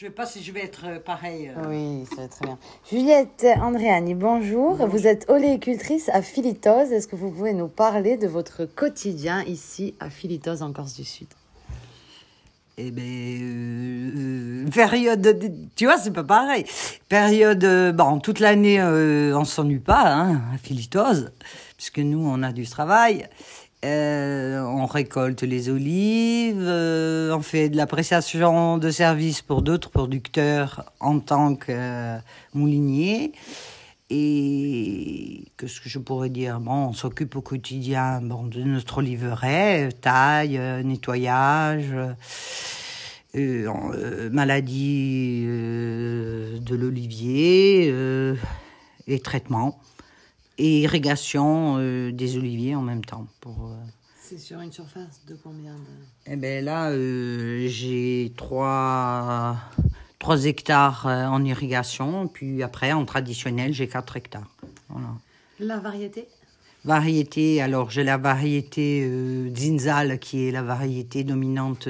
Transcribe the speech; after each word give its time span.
Je 0.00 0.06
ne 0.06 0.10
sais 0.12 0.14
pas 0.14 0.24
si 0.24 0.42
je 0.42 0.50
vais 0.50 0.64
être 0.64 0.84
euh, 0.86 0.98
pareil. 0.98 1.52
euh. 1.54 1.68
Oui, 1.68 2.06
ça 2.08 2.22
va 2.22 2.28
très 2.28 2.46
bien. 2.46 2.58
Juliette 2.90 3.44
Andréani, 3.60 4.14
bonjour. 4.14 4.76
Vous 4.86 5.06
êtes 5.06 5.28
oléicultrice 5.28 6.08
à 6.08 6.22
Philitose. 6.22 6.90
Est-ce 6.90 7.06
que 7.06 7.16
vous 7.16 7.30
pouvez 7.30 7.52
nous 7.52 7.68
parler 7.68 8.16
de 8.16 8.26
votre 8.26 8.64
quotidien 8.64 9.44
ici 9.44 9.94
à 10.00 10.08
Philitose 10.08 10.62
en 10.62 10.72
Corse 10.72 10.94
du 10.94 11.04
Sud? 11.04 11.26
Eh 12.78 12.90
ben, 12.92 13.02
euh, 13.02 14.64
euh, 14.64 14.70
période, 14.70 15.20
de- 15.20 15.52
tu 15.76 15.84
vois, 15.84 15.98
c'est 15.98 16.14
pas 16.14 16.24
pareil. 16.24 16.64
Période, 17.10 17.62
euh, 17.64 17.92
bon, 17.92 18.20
toute 18.20 18.40
l'année, 18.40 18.80
euh, 18.80 19.36
on 19.38 19.44
s'ennuie 19.44 19.80
pas, 19.80 20.14
hein, 20.14 20.40
à 20.54 20.56
Philitose, 20.56 21.30
puisque 21.76 21.98
nous, 21.98 22.26
on 22.26 22.42
a 22.42 22.52
du 22.52 22.66
travail. 22.66 23.28
Euh, 23.82 24.60
on 24.60 24.84
récolte 24.84 25.42
les 25.42 25.70
olives, 25.70 26.60
euh, 26.60 27.34
on 27.34 27.40
fait 27.40 27.70
de 27.70 27.78
l'appréciation 27.78 28.76
de 28.76 28.90
services 28.90 29.40
pour 29.40 29.62
d'autres 29.62 29.88
producteurs 29.88 30.92
en 31.00 31.18
tant 31.18 31.54
que 31.54 31.72
euh, 31.72 32.18
moulinier. 32.52 33.32
Et 34.10 35.44
qu'est-ce 35.56 35.80
que 35.80 35.88
je 35.88 35.98
pourrais 35.98 36.28
dire? 36.28 36.60
Bon, 36.60 36.88
on 36.88 36.92
s'occupe 36.92 37.36
au 37.36 37.40
quotidien 37.40 38.20
bon, 38.20 38.44
de 38.44 38.62
notre 38.62 39.02
euh, 39.02 39.90
taille, 39.92 40.60
nettoyage, 40.84 41.94
maladie 44.30 45.46
de 45.46 46.74
l'olivier 46.74 47.94
et 49.06 49.20
traitement 49.20 49.78
et 50.60 50.80
irrigation 50.80 51.76
euh, 51.78 52.12
des 52.12 52.36
oliviers 52.36 52.74
en 52.74 52.82
même 52.82 53.04
temps. 53.04 53.26
Pour, 53.40 53.66
euh, 53.66 53.74
C'est 54.20 54.38
sur 54.38 54.60
une 54.60 54.72
surface 54.72 55.22
de 55.26 55.34
combien 55.42 55.72
de... 55.72 55.80
eh 56.26 56.36
ben 56.36 56.64
là, 56.64 56.90
euh, 56.90 57.66
j'ai 57.68 58.32
trois, 58.36 59.56
trois 60.18 60.44
hectares 60.44 61.06
en 61.06 61.42
irrigation, 61.44 62.28
puis 62.28 62.62
après, 62.62 62.92
en 62.92 63.04
traditionnel, 63.06 63.72
j'ai 63.72 63.88
4 63.88 64.16
hectares. 64.16 64.50
Voilà. 64.90 65.08
La 65.58 65.78
variété? 65.78 66.28
Variété, 66.84 67.60
alors 67.60 67.90
j'ai 67.90 68.04
la 68.04 68.16
variété 68.16 69.10
Zinzal, 69.54 70.18
qui 70.18 70.46
est 70.46 70.50
la 70.50 70.62
variété 70.62 71.24
dominante 71.24 71.88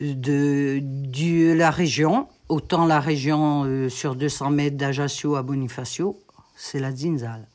de, 0.00 0.80
de 0.80 1.52
la 1.52 1.70
région. 1.70 2.28
Autant 2.48 2.86
la 2.86 3.00
région 3.00 3.64
euh, 3.64 3.88
sur 3.90 4.14
200 4.14 4.50
mètres 4.50 4.76
d'Ajaccio 4.76 5.36
à 5.36 5.42
Bonifacio, 5.42 6.18
c'est 6.56 6.80
la 6.80 6.94
Zinzal. 6.94 7.46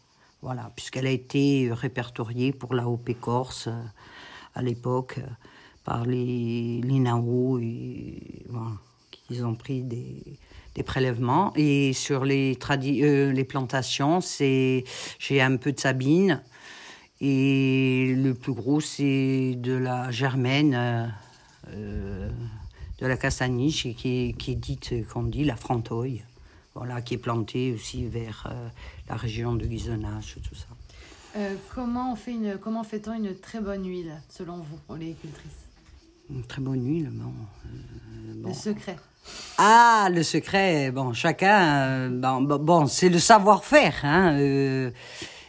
Voilà, 0.44 0.74
puisqu'elle 0.76 1.08
a 1.08 1.10
été 1.10 1.70
répertoriée 1.72 2.52
pour 2.52 2.74
la 2.76 2.90
OP 2.90 3.18
Corse 3.18 3.68
euh, 3.68 3.82
à 4.56 4.62
l'époque 4.62 5.16
euh, 5.20 5.28
par 5.86 6.06
les 6.06 6.82
l'INAO 6.82 7.60
et 7.60 8.44
voilà, 8.50 8.72
qu'ils 9.10 9.46
ont 9.46 9.56
pris 9.56 9.84
des, 9.84 10.38
prélèvements. 10.84 11.54
Et 11.56 11.94
sur 11.94 12.26
les, 12.26 12.60
euh, 12.70 13.32
les 13.32 13.44
plantations, 13.46 14.20
c'est 14.20 14.84
j'ai 15.18 15.42
un 15.42 15.56
peu 15.56 15.72
de 15.72 15.80
Sabine 15.80 16.42
et 17.22 18.14
le 18.14 18.34
plus 18.34 18.54
gros 18.54 18.82
c'est 18.82 19.56
de 19.56 19.74
la 19.74 20.12
Germaine, 20.12 21.10
de 21.72 23.08
la 23.08 23.16
Castaniche 23.16 23.88
qui 23.96 24.28
est, 24.28 24.34
qui 24.34 24.52
est 24.52 24.56
dite, 24.56 25.08
qu'on 25.08 25.24
dit, 25.24 25.46
la 25.46 25.56
Frantoille. 25.56 26.22
Voilà, 26.76 27.02
qui 27.02 27.14
est 27.14 27.18
plantée 27.18 27.72
aussi 27.74 28.06
vers 28.06 28.48
euh, 28.52 28.68
la 29.08 29.16
région 29.16 29.54
de 29.54 29.66
Guisonnage, 29.66 30.38
tout 30.48 30.56
ça. 30.56 30.66
Euh, 31.36 31.56
comment 31.74 32.14
on 32.14 32.16
fait 32.16 32.32
une 32.32 32.58
comment 32.58 32.84
fait-on 32.84 33.14
une 33.14 33.36
très 33.36 33.60
bonne 33.60 33.88
huile 33.88 34.14
selon 34.30 34.58
vous, 34.58 34.80
oléicultrice 34.90 35.68
Une 36.30 36.44
très 36.44 36.62
bonne 36.62 36.86
huile, 36.86 37.10
bon. 37.12 37.32
euh, 37.66 38.34
bon. 38.38 38.50
Le 38.50 38.54
secret. 38.56 38.98
Ah, 39.58 40.10
le 40.12 40.24
secret, 40.24 40.92
bon, 40.92 41.14
chacun, 41.14 42.10
bon, 42.10 42.42
bon, 42.42 42.58
bon, 42.60 42.88
c'est 42.88 43.10
le 43.10 43.20
savoir-faire, 43.20 43.96
hein, 44.04 44.92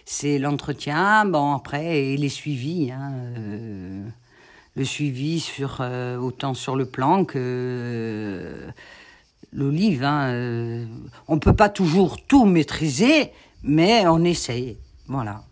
c'est 0.04 0.38
l'entretien, 0.38 1.24
bon, 1.24 1.54
après, 1.54 2.04
et 2.04 2.16
les 2.16 2.28
suivis, 2.28 2.92
hein, 2.92 3.12
le 4.76 4.84
suivi 4.84 5.40
sur, 5.40 5.82
autant 6.20 6.54
sur 6.54 6.76
le 6.76 6.86
plan 6.86 7.24
que 7.24 8.68
l'olive, 9.54 10.04
hein, 10.04 10.28
euh, 10.32 10.86
on 11.28 11.38
peut 11.38 11.54
pas 11.54 11.68
toujours 11.68 12.24
tout 12.26 12.44
maîtriser, 12.44 13.30
mais 13.62 14.06
on 14.06 14.22
essaye, 14.24 14.76
voilà. 15.06 15.42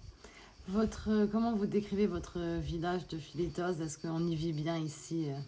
Votre 0.68 1.08
euh, 1.10 1.26
comment 1.30 1.54
vous 1.54 1.66
décrivez 1.66 2.06
votre 2.06 2.38
village 2.60 3.06
de 3.08 3.18
Philitose 3.18 3.80
Est-ce 3.80 3.98
qu'on 3.98 4.26
y 4.26 4.34
vit 4.34 4.52
bien 4.52 4.76
ici 4.78 5.26
euh? 5.28 5.38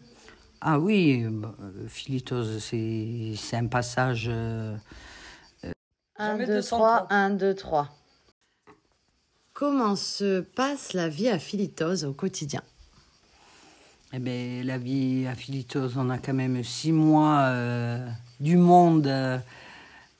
Ah 0.60 0.78
oui, 0.78 1.24
euh, 1.24 1.30
bah, 1.30 1.54
euh, 1.60 1.86
Philitose, 1.88 2.58
c'est, 2.62 3.34
c'est 3.36 3.56
un 3.56 3.66
passage... 3.66 4.26
euh, 4.28 4.76
1, 6.16 6.26
Jamais 6.32 6.46
2, 6.46 6.54
230. 6.54 6.78
3, 6.78 7.06
1, 7.10 7.30
2, 7.30 7.54
3. 7.54 7.88
Comment 9.52 9.96
se 9.96 10.40
passe 10.40 10.92
la 10.92 11.08
vie 11.08 11.28
à 11.28 11.38
Philitose 11.38 12.04
au 12.04 12.12
quotidien? 12.12 12.62
Eh 14.12 14.20
ben, 14.20 14.64
la 14.64 14.78
vie 14.78 15.26
à 15.26 15.34
Philitose, 15.34 15.96
on 15.96 16.08
a 16.10 16.18
quand 16.18 16.34
même 16.34 16.62
six 16.62 16.92
mois 16.92 17.46
euh, 17.48 18.08
du 18.40 18.56
monde, 18.56 19.06
euh, 19.06 19.38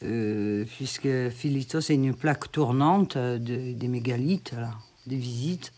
euh, 0.03 0.65
puisque 0.77 1.09
Philitose 1.31 1.91
est 1.91 1.95
une 1.95 2.15
plaque 2.15 2.51
tournante 2.53 3.17
de- 3.19 3.73
des 3.73 3.89
mégalithes, 3.89 4.53
là, 4.53 4.71
des 5.07 5.17
visites. 5.17 5.73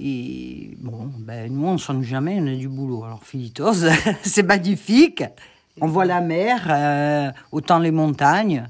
Et 0.00 0.76
bon, 0.78 1.10
ben, 1.18 1.52
nous, 1.52 1.66
on 1.66 1.72
ne 1.72 1.78
s'ennuie 1.78 2.06
jamais, 2.06 2.38
on 2.40 2.46
a 2.46 2.54
du 2.54 2.68
boulot. 2.68 3.04
Alors, 3.04 3.24
Philitose, 3.24 3.88
c'est 4.22 4.44
magnifique. 4.44 5.24
On 5.80 5.88
voit 5.88 6.04
la 6.04 6.20
mer, 6.20 6.66
euh, 6.70 7.30
autant 7.52 7.78
les 7.78 7.90
montagnes. 7.90 8.68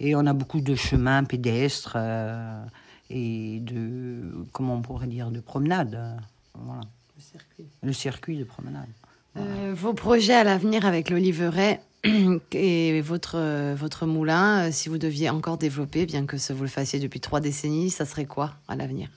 Et 0.00 0.14
on 0.16 0.26
a 0.26 0.32
beaucoup 0.32 0.60
de 0.60 0.74
chemins 0.74 1.22
pédestres 1.24 1.94
euh, 1.96 2.62
et 3.10 3.60
de, 3.60 4.46
comment 4.52 4.74
on 4.74 4.82
pourrait 4.82 5.06
dire, 5.06 5.30
de 5.30 5.40
promenades. 5.40 6.18
Voilà 6.54 6.80
Le 7.16 7.22
circuit. 7.22 7.66
le 7.82 7.92
circuit 7.92 8.36
de 8.38 8.44
promenade. 8.44 8.88
Euh, 9.36 9.72
vos 9.76 9.92
projets 9.94 10.34
à 10.34 10.44
l'avenir 10.44 10.84
avec 10.86 11.10
l'oliveraie 11.10 11.80
et 12.52 13.00
votre, 13.00 13.36
euh, 13.38 13.74
votre 13.74 14.06
moulin, 14.06 14.68
euh, 14.68 14.72
si 14.72 14.88
vous 14.88 14.98
deviez 14.98 15.30
encore 15.30 15.58
développer, 15.58 16.06
bien 16.06 16.26
que 16.26 16.36
vous 16.52 16.62
le 16.62 16.68
fassiez 16.68 17.00
depuis 17.00 17.20
trois 17.20 17.40
décennies, 17.40 17.90
ça 17.90 18.04
serait 18.04 18.26
quoi 18.26 18.54
à 18.68 18.76
l'avenir? 18.76 19.08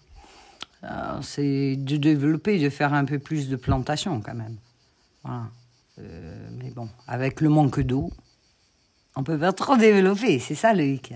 Alors, 0.82 1.24
C'est 1.24 1.76
de 1.76 1.98
développer, 1.98 2.60
de 2.60 2.70
faire 2.70 2.94
un 2.94 3.06
peu 3.06 3.20
plus 3.20 3.50
de 3.50 3.56
plantation 3.56 4.22
quand 4.22 4.36
même. 4.36 4.58
Voilà. 5.24 5.50
Euh, 6.00 6.50
mais 6.52 6.70
bon, 6.72 6.88
avec 7.08 7.42
le 7.42 7.50
manque 7.50 7.80
d'eau, 7.82 8.12
on 9.16 9.24
peut 9.24 9.38
pas 9.38 9.52
trop 9.52 9.76
développer. 9.76 10.40
C'est 10.40 10.56
ça 10.56 10.74
le. 10.74 10.84
Euh, 11.12 11.16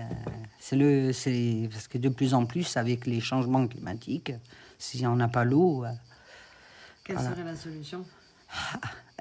C'est 0.58 0.76
le, 0.76 1.12
c'est 1.12 1.68
parce 1.72 1.88
que 1.88 1.98
de 1.98 2.08
plus 2.08 2.34
en 2.34 2.44
plus, 2.46 2.76
avec 2.76 3.06
les 3.06 3.20
changements 3.20 3.66
climatiques, 3.66 4.32
si 4.78 5.06
on 5.06 5.16
n'a 5.16 5.28
pas 5.28 5.44
l'eau, 5.44 5.84
Quelle 7.04 7.16
Voilà. 7.16 7.30
serait 7.30 7.44
la 7.44 7.56
solution? 7.56 8.04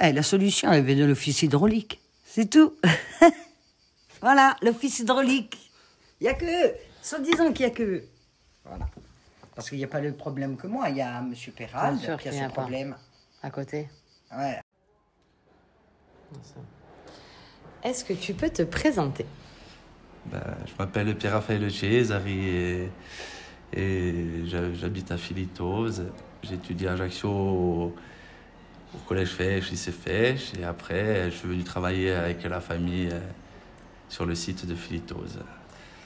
Eh, 0.02 0.12
la 0.12 0.24
solution, 0.24 0.72
elle 0.72 0.84
vient 0.84 0.96
de 0.98 1.06
l'office 1.06 1.44
hydraulique. 1.44 2.01
C'est 2.34 2.50
tout. 2.50 2.74
voilà, 4.22 4.56
l'office 4.62 5.00
hydraulique. 5.00 5.70
Il 6.22 6.26
y 6.26 6.30
a 6.30 6.34
que, 6.34 6.46
soi-disant 7.02 7.52
qu'il 7.52 7.64
y 7.66 7.70
a 7.70 7.72
que. 7.72 8.06
Voilà. 8.64 8.88
Parce 9.54 9.68
qu'il 9.68 9.80
n'y 9.80 9.84
a 9.84 9.88
pas 9.90 10.00
le 10.00 10.14
problème 10.14 10.56
que 10.56 10.66
moi. 10.66 10.88
Il 10.90 10.96
y 10.96 11.02
a 11.02 11.20
M. 11.20 11.34
Perral 11.58 11.96
Bien 11.98 12.04
sûr 12.06 12.18
qui 12.18 12.30
a 12.30 12.32
qu'il 12.32 12.40
y 12.40 12.44
ce 12.44 12.48
pas. 12.48 12.62
problème. 12.62 12.96
À 13.44 13.50
côté 13.50 13.90
Ouais. 14.34 14.62
Est-ce 17.84 18.06
que 18.06 18.14
tu 18.14 18.34
peux 18.34 18.50
te 18.50 18.62
présenter? 18.64 19.26
Ben, 20.28 20.56
je 20.66 20.72
m'appelle 20.80 21.18
Pierre-Raphaël 21.18 21.70
Cesari 21.70 22.48
et, 22.48 22.90
et 23.74 24.46
j'ha- 24.46 24.74
j'habite 24.74 25.12
à 25.12 25.18
Philitose. 25.18 26.06
J'étudie 26.44 26.88
à 26.88 26.94
Ajaccio 26.94 27.94
au, 28.94 28.98
collège 29.08 29.30
Fèche, 29.30 29.72
lycée 29.72 29.92
Fèche. 29.92 30.54
Et 30.60 30.64
après, 30.64 31.30
je 31.32 31.36
suis 31.36 31.48
venu 31.48 31.64
travailler 31.64 32.12
avec 32.12 32.44
la 32.44 32.62
famille 32.62 33.10
euh, 33.12 33.20
sur 34.10 34.26
le 34.26 34.36
site 34.36 34.66
de 34.66 34.76
Philitose. 34.76 35.40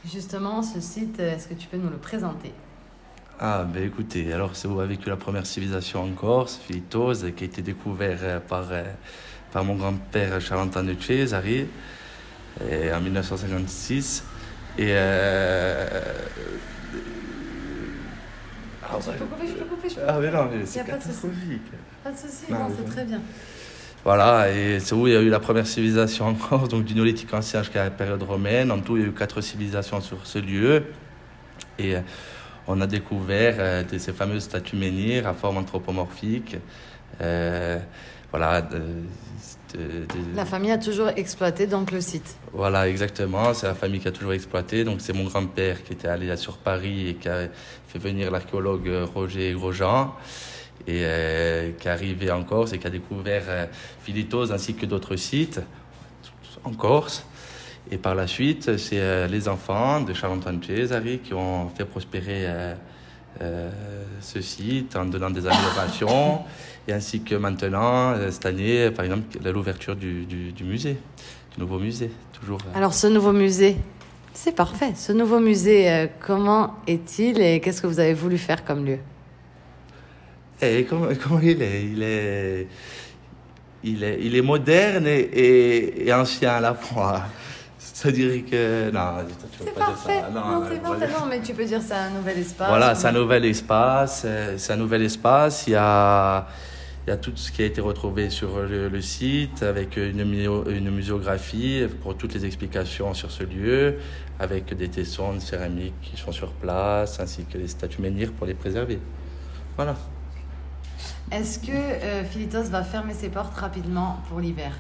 Justement, 0.06 0.62
ce 0.62 0.80
site, 0.80 1.20
est-ce 1.20 1.48
que 1.48 1.56
tu 1.56 1.68
peux 1.68 1.78
nous 1.78 1.90
le 1.90 1.98
présenter? 1.98 2.52
Ah, 3.40 3.66
ben 3.66 3.84
écoutez, 3.84 4.32
alors 4.32 4.56
c'est 4.56 4.68
où 4.68 4.80
a 4.80 4.86
vécu 4.86 5.10
la 5.10 5.18
première 5.18 5.46
civilisation 5.46 6.04
en 6.04 6.12
Corse, 6.12 6.58
Philitose, 6.58 7.34
qui 7.36 7.44
a 7.44 7.48
été 7.48 7.62
découvert 7.62 8.20
euh, 8.22 8.40
par, 8.40 8.68
euh, 8.72 8.84
par 9.52 9.66
mon 9.66 9.76
grand-père 9.76 10.40
Charles-Antoine 10.40 10.96
Cesari 11.00 11.68
et 12.70 12.94
en 12.94 13.02
1956. 13.02 14.24
Et. 14.78 14.88
Euh, 14.90 16.02
ah, 18.92 18.98
Je 19.00 19.12
peux 19.12 19.26
couper, 19.26 19.48
je 19.48 19.54
peux 19.54 19.66
couper, 19.66 19.90
je 19.90 19.96
peux 19.96 20.02
ah, 20.08 20.18
mais 20.20 20.32
non, 20.32 20.48
mais 20.52 20.60
Y 20.60 20.62
a 20.62 20.66
c'est 20.66 20.80
pas 20.84 20.98
de 20.98 21.02
souci. 21.02 21.08
catastrophique. 21.08 21.62
Pas 22.04 22.12
de 22.12 22.18
souci, 22.18 22.52
Non, 22.52 22.58
c'est 22.76 22.92
très 22.92 23.06
bien. 23.06 23.22
Voilà, 24.04 24.52
et 24.52 24.80
c'est 24.80 24.94
où 24.94 25.08
il 25.08 25.14
y 25.14 25.18
a 25.18 25.22
eu 25.22 25.30
la 25.30 25.40
première 25.40 25.66
civilisation 25.66 26.28
en 26.28 26.36
Corse, 26.36 26.70
donc 26.70 26.86
du 26.86 26.94
néolithique 26.94 27.34
ancien 27.34 27.64
jusqu'à 27.64 27.86
la 27.86 27.90
période 27.90 28.22
romaine. 28.22 28.72
En 28.72 28.80
tout, 28.80 28.98
il 28.98 29.02
y 29.04 29.06
a 29.06 29.08
eu 29.08 29.12
quatre 29.12 29.42
civilisations 29.42 30.00
sur 30.02 30.28
ce 30.28 30.38
lieu. 30.38 30.84
Et 31.80 31.96
euh, 31.96 32.02
on 32.68 32.82
a 32.82 32.88
découvert 32.88 33.56
euh, 33.58 33.84
de 33.84 33.98
ces 33.98 34.14
fameuses 34.14 34.44
statues 34.44 34.76
menhirs 34.76 35.28
à 35.28 35.34
forme 35.34 35.58
anthropomorphique. 35.58 36.58
Euh, 37.22 37.80
voilà. 38.38 38.68
la 40.36 40.46
famille 40.46 40.72
a 40.72 40.78
toujours 40.78 41.10
exploité 41.10 41.68
donc 41.68 41.92
le 41.92 42.02
site. 42.02 42.38
Voilà, 42.54 42.88
exactement. 42.88 43.54
C'est 43.54 43.68
la 43.68 43.76
famille 43.76 44.00
qui 44.00 44.08
a 44.08 44.12
toujours 44.12 44.34
exploité. 44.34 44.84
Donc 44.84 45.02
c'est 45.02 45.14
mon 45.14 45.26
grand-père 45.26 45.84
qui 45.84 45.94
était 45.94 46.08
allé 46.08 46.36
sur 46.38 46.58
Paris 46.58 47.10
et 47.10 47.14
qui 47.16 47.30
a 47.30 47.48
fait 47.88 48.00
venir 48.00 48.32
l'archéologue 48.32 48.90
Roger 49.14 49.54
Grosjean 49.54 50.14
et 50.88 51.02
euh, 51.04 51.72
qui 51.80 51.88
est 51.88 51.92
arrivé 51.92 52.32
en 52.32 52.44
Corse 52.44 52.74
et 52.74 52.78
qui 52.78 52.88
a 52.88 52.90
découvert 52.90 53.44
euh, 53.48 53.66
Philitos 54.02 54.52
ainsi 54.52 54.76
que 54.76 54.86
d'autres 54.86 55.16
sites 55.16 55.62
en 56.64 56.74
Corse. 56.74 57.26
Et 57.92 57.98
par 57.98 58.16
la 58.16 58.28
suite, 58.28 58.78
c'est 58.78 59.00
euh, 59.00 59.28
les 59.28 59.48
enfants 59.48 60.02
de 60.02 60.14
Charles-Antoine 60.14 60.62
Cesari 60.62 61.20
qui 61.20 61.34
ont 61.34 61.70
fait 61.70 61.86
prospérer 61.86 62.48
ce 63.40 64.42
site 64.42 64.96
en 64.96 65.06
donnant 65.06 65.30
des 65.30 65.46
améliorations, 65.46 66.40
et 66.88 66.94
ainsi 66.94 67.22
que 67.22 67.36
maintenant, 67.36 68.16
cette 68.32 68.46
année, 68.46 68.92
par 68.92 69.06
exemple, 69.06 69.38
l'ouverture 69.44 69.96
du, 69.96 70.26
du, 70.26 70.52
du, 70.52 70.64
musée, 70.64 70.98
du 71.54 71.60
nouveau 71.60 71.80
musée. 71.80 72.12
Toujours. 72.40 72.60
Alors, 72.74 72.94
ce 72.94 73.08
nouveau 73.08 73.34
musée, 73.34 73.78
c'est 74.34 74.56
parfait. 74.56 74.94
Ce 74.96 75.12
nouveau 75.12 75.40
musée, 75.40 76.10
comment 76.26 76.76
est-il 76.88 77.42
et 77.42 77.60
qu'est-ce 77.60 77.82
que 77.82 77.88
vous 77.88 78.00
avez 78.00 78.14
voulu 78.14 78.38
faire 78.38 78.64
comme 78.64 78.86
lieu? 78.86 79.00
Et 80.62 80.86
comment, 80.86 81.08
comment 81.24 81.40
il 81.42 81.62
est? 81.62 81.84
Il 81.84 82.04
est, 82.04 82.68
il 83.84 84.04
est, 84.04 84.18
il 84.22 84.36
est 84.36 84.42
moderne 84.42 85.06
et, 85.08 86.08
et, 86.08 86.14
ancien 86.14 86.54
à 86.54 86.60
la 86.60 86.74
fois. 86.74 87.24
Ça 87.94 88.12
dirait 88.12 88.42
que. 88.42 88.92
Non, 88.92 89.26
tu 89.52 89.64
veux 89.64 89.72
pas 89.72 89.80
parfait. 89.80 90.14
dire 90.14 90.26
ça. 90.26 90.30
Non, 90.32 90.60
non 90.60 90.68
c'est 90.70 90.82
parfait. 90.82 91.08
Non, 91.08 91.26
mais 91.30 91.42
tu 91.42 91.54
peux 91.54 91.66
dire 91.66 91.82
c'est 91.82 91.94
un 91.94 92.10
nouvel 92.10 92.40
espace. 92.40 92.68
Voilà, 92.68 92.96
c'est 92.96 93.08
un 93.08 93.12
nouvel 93.12 93.46
espace. 93.46 94.26
C'est 94.58 94.74
un 94.74 94.78
nouvel 94.78 95.04
espace. 95.04 95.66
Il 95.68 95.72
y 95.72 95.76
a. 95.76 96.48
Il 97.08 97.12
y 97.12 97.14
a 97.14 97.18
tout 97.18 97.34
ce 97.36 97.52
qui 97.52 97.62
a 97.62 97.66
été 97.66 97.82
retrouvé 97.82 98.32
sur 98.32 98.62
le, 98.64 99.00
site 99.00 99.62
avec 99.62 99.96
une, 99.96 100.22
une, 100.22 100.90
muséographie 100.90 101.86
pour 102.02 102.18
toutes 102.18 102.34
les 102.34 102.48
explications 102.48 103.14
sur 103.14 103.30
ce 103.30 103.44
lieu, 103.44 104.00
avec 104.40 104.76
des 104.76 104.90
tessons 104.90 105.34
de 105.34 105.40
céramique 105.40 105.94
qui 106.02 106.18
sont 106.20 106.32
sur 106.32 106.52
place, 106.54 107.20
ainsi 107.20 107.46
que 107.46 107.60
des 107.60 107.68
statues 107.68 108.02
menhirs 108.02 108.32
pour 108.32 108.48
les 108.48 108.56
préserver. 108.56 108.98
Voilà. 109.76 109.96
Est-ce 111.32 111.60
que 111.60 111.72
euh, 111.72 112.24
Philitos 112.24 112.70
va 112.72 112.84
fermer 112.84 113.14
ses 113.14 113.30
portes 113.30 113.54
rapidement 113.56 114.18
pour 114.28 114.40
l'hiver? 114.40 114.72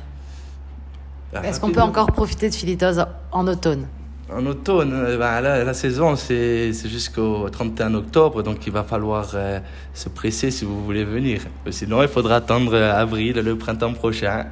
Est-ce 1.43 1.59
qu'on 1.59 1.71
peut 1.71 1.81
encore 1.81 2.07
profiter 2.07 2.49
de 2.49 2.55
Philitos 2.55 2.99
en 3.31 3.47
automne? 3.47 3.87
En 4.33 4.43
automne, 4.47 4.91
euh, 4.91 5.17
bah, 5.17 5.39
la, 5.39 5.73
saison 5.75 6.15
c'est 6.15 6.73
jusqu'au 6.73 7.47
31 7.47 7.93
octobre, 7.93 8.41
donc 8.41 8.65
il 8.65 8.73
va 8.73 8.83
falloir 8.83 9.29
euh, 9.35 9.59
se 9.93 10.09
presser 10.09 10.49
si 10.49 10.65
vous 10.65 10.83
voulez 10.83 11.03
venir. 11.03 11.41
Sinon, 11.69 12.01
il 12.01 12.07
faudra 12.07 12.37
attendre 12.37 12.75
avril, 12.75 13.35
le 13.35 13.55
printemps 13.55 13.93
prochain, 13.93 14.47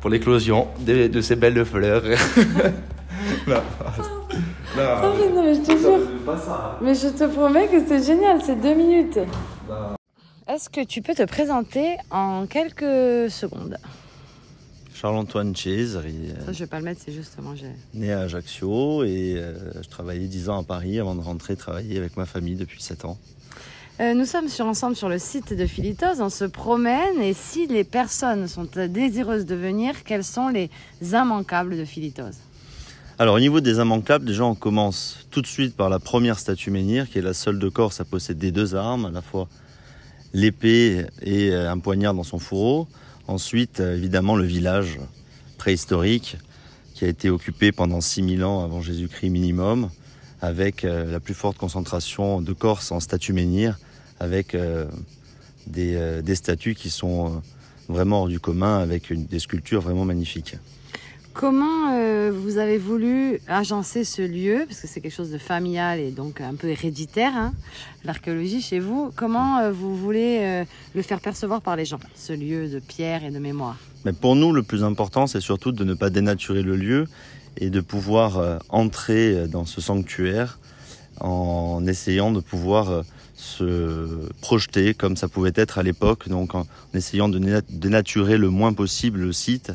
pour 0.00 0.08
l'éclosion 0.08 0.68
de, 0.80 1.08
de, 1.08 1.20
ces 1.20 1.36
belles 1.36 1.62
fleurs. 1.66 2.02
non. 3.46 3.60
Non, 4.76 5.42
mais 5.42 5.54
je 5.54 5.60
te 5.60 5.76
jure. 5.76 5.98
Mais 6.80 6.94
je 6.94 7.08
te 7.08 7.24
promets 7.24 7.68
que 7.68 7.86
c'est 7.86 8.02
génial, 8.02 8.40
c'est 8.42 8.56
deux 8.60 8.74
minutes. 8.74 9.18
Est-ce 10.48 10.70
que 10.70 10.82
tu 10.84 11.02
peux 11.02 11.14
te 11.14 11.24
présenter 11.24 11.96
en 12.10 12.46
quelques 12.46 13.30
secondes? 13.30 13.76
Charles-Antoine 15.02 15.56
Cesari. 15.56 16.14
Ça, 16.46 16.52
je 16.52 16.60
vais 16.60 16.68
pas 16.68 16.78
le 16.78 16.84
mettre, 16.84 17.00
c'est 17.04 17.10
justement. 17.10 17.54
Né 17.92 18.12
à 18.12 18.20
Ajaccio 18.20 19.02
et 19.02 19.34
euh, 19.36 19.82
je 19.82 19.88
travaillais 19.88 20.28
10 20.28 20.48
ans 20.48 20.60
à 20.60 20.62
Paris 20.62 21.00
avant 21.00 21.16
de 21.16 21.20
rentrer 21.20 21.56
travailler 21.56 21.98
avec 21.98 22.16
ma 22.16 22.24
famille 22.24 22.54
depuis 22.54 22.80
7 22.80 23.04
ans. 23.06 23.18
Euh, 23.98 24.14
nous 24.14 24.26
sommes 24.26 24.46
sur, 24.46 24.64
ensemble 24.64 24.94
sur 24.94 25.08
le 25.08 25.18
site 25.18 25.54
de 25.54 25.66
Philitos, 25.66 26.20
on 26.20 26.28
se 26.28 26.44
promène 26.44 27.20
et 27.20 27.34
si 27.34 27.66
les 27.66 27.82
personnes 27.82 28.46
sont 28.46 28.68
désireuses 28.88 29.44
de 29.44 29.56
venir, 29.56 30.04
quels 30.04 30.22
sont 30.22 30.48
les 30.48 30.70
immanquables 31.02 31.76
de 31.76 31.84
Philitos 31.84 32.38
alors 33.18 33.36
au 33.36 33.40
niveau 33.40 33.60
des 33.60 33.76
immanquables, 33.76 34.24
déjà 34.24 34.44
on 34.44 34.54
commence 34.54 35.26
tout 35.30 35.42
de 35.42 35.46
suite 35.46 35.76
par 35.76 35.90
la 35.90 35.98
première 35.98 36.38
statue 36.38 36.70
menhir 36.70 37.08
qui 37.08 37.18
est 37.18 37.22
la 37.22 37.34
seule 37.34 37.58
de 37.58 37.68
Corse 37.68 38.00
à 38.00 38.04
posséder 38.04 38.50
deux 38.50 38.74
armes, 38.74 39.04
à 39.04 39.10
la 39.10 39.20
fois 39.20 39.48
l'épée 40.32 41.04
et 41.20 41.50
euh, 41.50 41.70
un 41.70 41.78
poignard 41.78 42.14
dans 42.14 42.24
son 42.24 42.38
fourreau. 42.38 42.88
Ensuite, 43.28 43.80
euh, 43.80 43.96
évidemment, 43.96 44.36
le 44.36 44.44
village 44.44 44.98
préhistorique 45.58 46.36
qui 46.94 47.04
a 47.04 47.08
été 47.08 47.30
occupé 47.30 47.72
pendant 47.72 48.00
6000 48.00 48.44
ans 48.44 48.64
avant 48.64 48.80
Jésus-Christ 48.80 49.30
minimum, 49.30 49.90
avec 50.40 50.84
euh, 50.84 51.10
la 51.10 51.20
plus 51.20 51.34
forte 51.34 51.56
concentration 51.56 52.40
de 52.40 52.52
Corse 52.52 52.92
en 52.92 53.00
statues 53.00 53.32
menhirs, 53.32 53.78
avec 54.20 54.56
des, 55.66 56.34
statues 56.36 56.76
qui 56.76 56.90
sont 56.90 57.42
vraiment 57.88 58.20
hors 58.22 58.28
du 58.28 58.38
commun, 58.38 58.78
avec 58.78 59.12
des 59.12 59.38
sculptures 59.40 59.80
vraiment 59.80 60.04
magnifiques. 60.04 60.54
Comment 61.34 61.92
euh, 61.92 62.30
vous 62.30 62.58
avez 62.58 62.76
voulu 62.76 63.40
agencer 63.48 64.04
ce 64.04 64.20
lieu, 64.20 64.64
parce 64.68 64.80
que 64.80 64.86
c'est 64.86 65.00
quelque 65.00 65.14
chose 65.14 65.30
de 65.30 65.38
familial 65.38 65.98
et 65.98 66.10
donc 66.10 66.42
un 66.42 66.54
peu 66.54 66.68
héréditaire, 66.68 67.32
hein, 67.34 67.54
l'archéologie 68.04 68.60
chez 68.60 68.80
vous, 68.80 69.10
comment 69.16 69.58
euh, 69.58 69.72
vous 69.72 69.96
voulez 69.96 70.40
euh, 70.42 70.64
le 70.94 71.02
faire 71.02 71.20
percevoir 71.20 71.62
par 71.62 71.76
les 71.76 71.86
gens, 71.86 71.98
ce 72.14 72.34
lieu 72.34 72.68
de 72.68 72.80
pierre 72.80 73.24
et 73.24 73.30
de 73.30 73.38
mémoire? 73.38 73.78
Mais 74.04 74.12
Pour 74.12 74.36
nous, 74.36 74.52
le 74.52 74.62
plus 74.62 74.84
important, 74.84 75.26
c'est 75.26 75.40
surtout 75.40 75.72
de 75.72 75.84
ne 75.84 75.94
pas 75.94 76.10
dénaturer 76.10 76.62
le 76.62 76.76
lieu 76.76 77.08
et 77.56 77.70
de 77.70 77.80
pouvoir 77.80 78.60
entrer 78.70 79.46
dans 79.46 79.66
ce 79.66 79.80
sanctuaire 79.80 80.58
en 81.20 81.86
essayant 81.86 82.30
de 82.30 82.40
pouvoir 82.40 83.04
se 83.36 84.28
projeter 84.40 84.94
comme 84.94 85.16
ça 85.16 85.28
pouvait 85.28 85.52
être 85.54 85.78
à 85.78 85.82
l'époque, 85.82 86.28
donc 86.28 86.54
en 86.54 86.66
essayant 86.94 87.28
de 87.28 87.38
dénaturer 87.68 88.38
le 88.38 88.48
moins 88.48 88.72
possible 88.72 89.20
le 89.20 89.32
site 89.32 89.72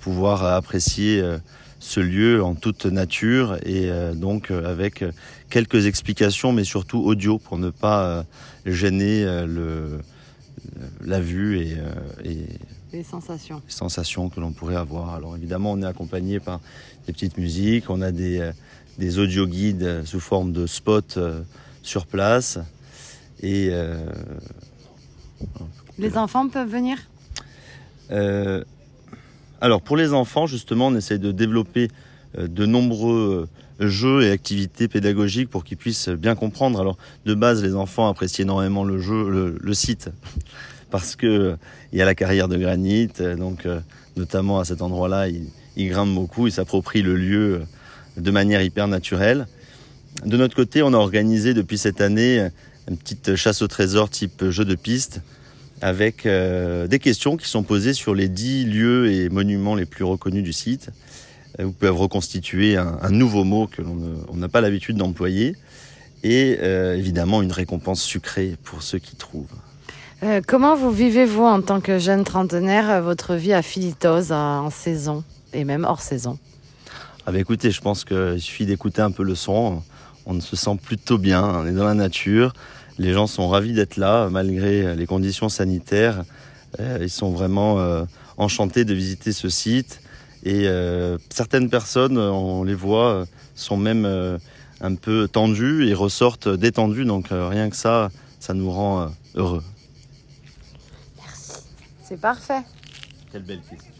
pouvoir 0.00 0.44
apprécier 0.44 1.20
euh, 1.20 1.38
ce 1.80 2.00
lieu 2.00 2.42
en 2.42 2.54
toute 2.54 2.86
nature 2.86 3.56
et 3.64 3.90
euh, 3.90 4.14
donc 4.14 4.50
avec 4.50 5.04
quelques 5.48 5.86
explications, 5.86 6.52
mais 6.52 6.64
surtout 6.64 6.98
audio 6.98 7.38
pour 7.38 7.58
ne 7.58 7.70
pas 7.70 8.24
gêner 8.66 9.24
le, 9.46 10.00
la 11.04 11.20
vue 11.20 11.60
et, 11.60 11.76
les 12.92 13.04
sensations. 13.04 13.62
Les 13.66 13.72
sensations 13.72 14.28
que 14.28 14.40
l'on 14.40 14.50
pourrait 14.52 14.76
avoir. 14.76 15.14
Alors 15.14 15.36
évidemment, 15.36 15.72
on 15.72 15.82
est 15.82 15.86
accompagné 15.86 16.40
par 16.40 16.60
des 17.06 17.12
petites 17.12 17.36
musiques, 17.38 17.90
on 17.90 18.00
a 18.00 18.10
des, 18.12 18.50
des 18.98 19.18
audio 19.18 19.46
guides 19.46 20.02
sous 20.04 20.20
forme 20.20 20.52
de 20.52 20.66
spots 20.66 21.20
sur 21.82 22.06
place 22.06 22.58
et 23.42 23.70
les 25.98 26.16
enfants 26.16 26.48
peuvent 26.48 26.70
venir? 26.70 26.98
Alors 29.60 29.82
pour 29.82 29.96
les 29.96 30.12
enfants, 30.12 30.46
justement, 30.46 30.88
on 30.88 30.94
essaie 30.94 31.18
de 31.18 31.32
développer 31.32 31.88
euh, 32.38 32.46
de 32.46 32.64
nombreux 32.64 33.48
euh, 33.80 33.88
jeux 33.88 34.22
et 34.22 34.30
activités 34.30 34.86
pédagogiques 34.86 35.50
pour 35.50 35.64
qu'ils 35.64 35.76
puissent 35.76 36.08
bien 36.08 36.34
comprendre. 36.34 36.80
Alors 36.80 36.96
de 37.26 37.34
base, 37.34 37.62
les 37.62 37.74
enfants 37.74 38.08
apprécient 38.08 38.44
énormément 38.44 38.84
le 38.84 39.00
jeu, 39.00 39.58
le, 39.60 39.74
site, 39.74 40.10
parce 40.90 41.16
que 41.16 41.56
il 41.92 41.98
y 41.98 42.02
a 42.02 42.04
la 42.04 42.14
carrière 42.14 42.48
de 42.48 42.56
granit, 42.56 43.08
donc 43.36 43.66
euh, 43.66 43.80
notamment 44.16 44.60
à 44.60 44.64
cet 44.64 44.80
endroit-là, 44.80 45.28
ils, 45.28 45.48
ils 45.76 45.88
grimpent 45.88 46.14
beaucoup, 46.14 46.46
ils 46.46 46.52
s'approprient 46.52 47.02
le 47.02 47.16
lieu 47.16 47.62
de 48.16 48.30
manière 48.30 48.62
hyper 48.62 48.86
naturelle. 48.86 49.46
De 50.24 50.36
notre 50.36 50.54
côté, 50.54 50.82
on 50.82 50.92
a 50.92 50.96
organisé 50.96 51.54
depuis 51.54 51.78
cette 51.78 52.00
année 52.00 52.48
une 52.88 52.96
petite 52.96 53.36
chasse 53.36 53.62
au 53.62 53.68
trésor 53.68 54.10
type 54.10 54.50
jeu 54.50 54.64
de 54.64 54.74
piste 54.74 55.20
avec 55.80 56.26
euh, 56.26 56.86
des 56.86 56.98
questions 56.98 57.36
qui 57.36 57.48
sont 57.48 57.62
posées 57.62 57.94
sur 57.94 58.14
les 58.14 58.28
dix 58.28 58.64
lieux 58.64 59.10
et 59.10 59.28
monuments 59.28 59.74
les 59.74 59.86
plus 59.86 60.04
reconnus 60.04 60.42
du 60.42 60.52
site. 60.52 60.90
Euh, 61.58 61.64
vous 61.64 61.72
pouvez 61.72 61.90
reconstituer 61.90 62.76
un, 62.76 63.10
nouveau 63.10 63.44
mot 63.44 63.66
que 63.66 63.82
l'on 63.82 64.34
n'a 64.34 64.48
pas 64.48 64.60
l'habitude 64.60 64.96
d'employer 64.96 65.56
et 66.22 66.58
euh, 66.60 66.96
évidemment 66.96 67.42
une 67.42 67.52
récompense 67.52 68.02
sucrée 68.02 68.56
pour 68.64 68.82
ceux 68.82 68.98
qui 68.98 69.16
trouvent. 69.16 69.46
comment 70.46 70.74
vous 70.74 70.90
vivez-vous 70.90 71.44
en 71.44 71.62
tant 71.62 71.80
que 71.80 71.98
jeune 71.98 72.24
trentenaire 72.24 73.02
votre 73.02 73.34
vie 73.34 73.52
à 73.52 73.62
Philitos 73.62 74.32
en 74.32 74.70
saison 74.70 75.22
et 75.52 75.64
même 75.64 75.84
hors 75.84 76.00
saison? 76.00 76.38
Ah 77.26 77.32
bah 77.32 77.38
écoutez, 77.38 77.70
je 77.70 77.80
pense 77.80 78.04
qu'il 78.04 78.40
suffit 78.40 78.66
d'écouter 78.66 79.02
un 79.02 79.10
peu 79.10 79.22
le 79.22 79.34
son, 79.34 79.82
on 80.24 80.40
se 80.40 80.56
sent 80.56 80.78
plutôt 80.82 81.18
bien, 81.18 81.44
on 81.44 81.66
est 81.66 81.72
dans 81.72 81.84
la 81.84 81.94
nature, 81.94 82.52
les 82.98 83.12
gens 83.12 83.26
sont 83.26 83.48
ravis 83.48 83.72
d'être 83.72 83.96
là 83.96 84.28
malgré 84.30 84.94
les 84.96 85.06
conditions 85.06 85.48
sanitaires. 85.48 86.24
Euh, 86.80 86.98
ils 87.00 87.10
sont 87.10 87.30
vraiment 87.30 87.78
euh, 87.78 88.04
enchantés 88.36 88.84
de 88.84 88.94
visiter 88.94 89.32
ce 89.32 89.48
site. 89.48 90.00
Et 90.44 90.68
euh, 90.68 91.18
certaines 91.30 91.70
personnes, 91.70 92.18
on 92.18 92.62
les 92.62 92.74
voit, 92.74 93.26
sont 93.54 93.76
même 93.76 94.06
un 94.80 94.94
peu 94.94 95.28
tendues 95.28 95.88
et 95.88 95.94
ressortent 95.94 96.48
détendues. 96.48 97.04
Donc 97.04 97.28
rien 97.30 97.70
que 97.70 97.76
ça, 97.76 98.10
ça 98.38 98.54
nous 98.54 98.70
rend 98.70 99.10
heureux. 99.34 99.64
Merci. 101.16 101.52
C'est 102.02 102.20
parfait. 102.20 102.62
Quelle 103.32 103.42
belle 103.42 103.60
question. 103.68 103.92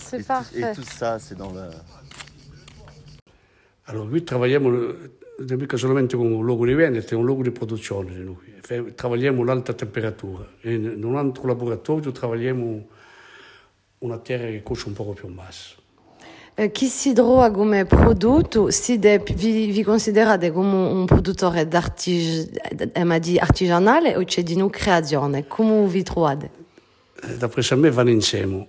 C'est 0.00 0.26
parfait. 0.26 0.72
Et 0.72 0.74
tout 0.74 0.82
ça, 0.82 1.18
c'est 1.18 1.36
dans 1.36 1.52
le... 1.52 1.70
Alors 3.86 4.06
oui, 4.10 4.24
travaillons 4.24 4.60
non 5.46 5.58
mica 5.58 5.76
solamente 5.76 6.16
un 6.16 6.44
luogo 6.44 6.64
di 6.66 6.74
vendita, 6.74 7.14
è 7.14 7.14
un 7.14 7.24
luogo 7.24 7.42
di 7.42 7.50
produzione. 7.50 8.12
Noi. 8.16 8.94
Lavoriamo 8.96 9.44
l'alta 9.44 9.72
temperatura. 9.72 10.46
In 10.62 11.02
un 11.02 11.16
altro 11.16 11.46
laboratorio 11.46 12.12
lavoriamo 12.18 12.88
una 13.98 14.18
terra 14.18 14.46
che 14.46 14.62
costa 14.62 14.88
un 14.88 14.94
poco 14.94 15.12
più 15.12 15.28
in 15.28 15.34
basso. 15.34 15.80
Eh, 16.54 16.70
chi 16.70 16.86
si 16.86 17.14
trova 17.14 17.50
come 17.50 17.86
prodotto 17.86 18.70
si 18.70 18.98
de, 18.98 19.22
vi, 19.34 19.70
vi, 19.70 19.82
considerate 19.82 20.52
come 20.52 20.74
un 20.74 21.06
produttore 21.06 21.62
eh, 21.62 23.18
di 23.20 23.38
artigianale 23.38 24.16
o 24.16 24.24
c'è 24.24 24.42
di 24.42 24.54
una 24.54 24.68
creazione? 24.68 25.46
Come 25.46 25.86
vi 25.86 26.02
trovate? 26.02 26.50
Eh, 27.22 27.36
da 27.38 27.48
presso 27.48 27.72
a 27.72 27.78
me 27.78 27.90
vanno 27.90 28.10
insieme. 28.10 28.68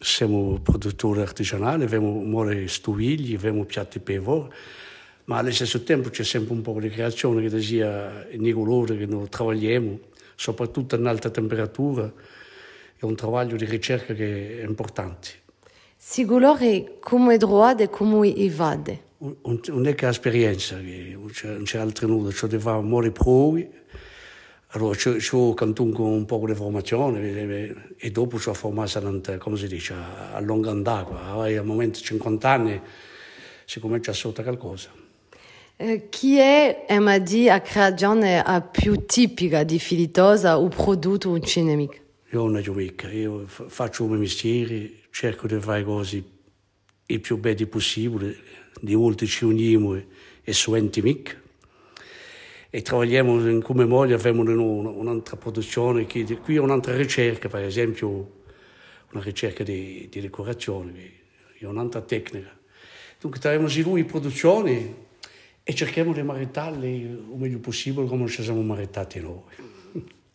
Siamo 0.00 0.60
produttori 0.62 1.20
artigianali, 1.20 1.82
abbiamo 1.84 2.12
more 2.22 2.68
stovigli, 2.68 3.34
abbiamo 3.34 3.64
piatti 3.64 3.98
per 3.98 4.20
voi, 4.20 4.48
ma 5.24 5.38
allo 5.38 5.52
stesso 5.52 5.82
tempo 5.82 6.10
c'è 6.10 6.24
sempre 6.24 6.52
un 6.52 6.62
po' 6.62 6.78
di 6.80 6.88
creazione 6.88 7.48
che 7.48 7.60
sia 7.60 8.26
nei 8.36 8.52
colori 8.52 8.96
che 8.98 9.06
noi 9.06 9.28
lavoriamo, 9.30 9.98
soprattutto 10.34 10.96
in 10.96 11.06
alta 11.06 11.30
temperatura, 11.30 12.12
è 12.96 13.04
un 13.04 13.14
lavoro 13.18 13.56
di 13.56 13.64
ricerca 13.64 14.14
che 14.14 14.60
è 14.60 14.64
importante. 14.64 15.28
Sigulore 15.96 16.98
come 16.98 17.36
trovate 17.36 17.84
e 17.84 17.88
come 17.90 18.26
i 18.26 18.48
vade? 18.48 19.10
Un'unica 19.18 20.08
esperienza, 20.08 20.76
non 20.80 21.62
c'è 21.62 21.78
altro 21.78 22.08
nulla, 22.08 22.32
ci 22.32 22.46
deve 22.48 22.60
fare 22.60 22.82
molti 22.82 23.10
provi, 23.12 23.70
allora 24.74 24.96
ci 24.96 25.28
ho 25.30 25.54
cantato 25.54 26.02
un 26.02 26.24
po' 26.24 26.44
di 26.44 26.54
formazione 26.54 27.94
e 27.96 28.10
dopo 28.10 28.40
ci 28.40 28.48
ho 28.48 28.54
formato, 28.54 29.38
come 29.38 29.56
si 29.56 29.68
dice, 29.68 29.94
a 29.94 30.40
lungo 30.40 30.70
andare, 30.70 31.56
al 31.56 31.64
momento 31.64 32.00
di 32.00 32.04
50 32.04 32.50
anni 32.50 32.80
si 33.64 33.78
comincia 33.78 34.10
a 34.10 34.14
sotto 34.14 34.42
qualcosa. 34.42 34.90
Eh, 35.76 36.08
chi 36.10 36.38
è 36.38 36.86
MAD 36.98 37.46
a 37.48 37.60
creazione 37.60 38.42
più 38.70 39.04
tipica 39.04 39.64
di 39.64 39.78
Filitosa 39.78 40.58
o 40.58 40.68
prodotto 40.68 41.30
un 41.30 41.42
cinemico? 41.42 41.94
Io 42.30 42.46
non 42.46 42.62
ho 42.66 42.72
mica, 42.72 43.10
io 43.10 43.44
faccio 43.46 44.06
mio 44.06 44.18
mestiere, 44.18 44.90
cerco 45.10 45.46
di 45.46 45.58
fare 45.58 45.84
cose 45.84 46.22
il 47.06 47.20
più 47.20 47.36
belle 47.36 47.66
possibile, 47.66 48.36
di 48.80 48.94
volte 48.94 49.26
ci 49.26 49.44
uniamo 49.44 50.00
e 50.42 50.52
suenti 50.52 51.02
mica. 51.02 51.34
E 52.70 52.82
lavoriamo 52.86 53.46
in 53.48 53.60
come 53.60 53.84
moglie, 53.84 54.14
abbiamo 54.14 54.42
un'altra 54.42 55.36
produzione, 55.36 56.06
che, 56.06 56.24
qui 56.42 56.56
è 56.56 56.58
un'altra 56.58 56.96
ricerca, 56.96 57.48
per 57.48 57.64
esempio 57.64 58.40
una 59.12 59.22
ricerca 59.22 59.62
di, 59.62 60.08
di 60.10 60.20
decorazione, 60.20 61.12
è 61.58 61.66
un'altra 61.66 62.00
tecnica. 62.00 62.56
Dunque 63.20 63.40
abbiamo 63.46 63.68
in 63.96 64.06
produzioni 64.06 65.10
e 65.64 65.74
cerchiamo 65.74 66.12
di 66.12 66.22
maritarli 66.22 66.88
il 66.88 67.24
meglio 67.36 67.58
possibile 67.58 68.06
come 68.06 68.26
ci 68.28 68.42
siamo 68.42 68.62
maritati 68.62 69.20
noi. 69.20 69.40